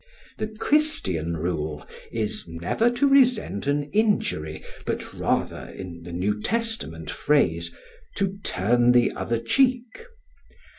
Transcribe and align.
The 0.39 0.47
Christian 0.47 1.37
rule 1.37 1.85
is 2.11 2.47
never 2.47 2.89
to 2.89 3.07
resent 3.07 3.67
an 3.67 3.83
injury, 3.91 4.63
but 4.83 5.13
rather, 5.13 5.71
in 5.77 6.01
the 6.01 6.11
New 6.11 6.41
Testament 6.41 7.11
phrase, 7.11 7.71
to 8.15 8.39
"turn 8.43 8.93
the 8.93 9.11
other 9.11 9.37
cheek." 9.37 10.07